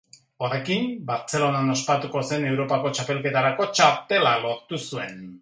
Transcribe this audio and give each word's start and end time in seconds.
Horrekin, 0.45 0.87
Bartzelonan 1.09 1.69
ospatuko 1.73 2.23
zen 2.31 2.47
Europako 2.53 2.93
Txapelketarako 2.97 3.69
txartela 3.77 4.35
lortu 4.49 4.83
zuen. 4.89 5.23